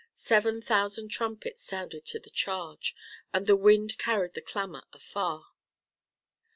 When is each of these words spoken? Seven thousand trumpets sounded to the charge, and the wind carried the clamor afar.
Seven 0.15 0.63
thousand 0.63 1.09
trumpets 1.09 1.61
sounded 1.63 2.07
to 2.07 2.17
the 2.17 2.31
charge, 2.31 2.95
and 3.31 3.45
the 3.45 3.55
wind 3.55 3.99
carried 3.99 4.33
the 4.33 4.41
clamor 4.41 4.83
afar. 4.91 5.45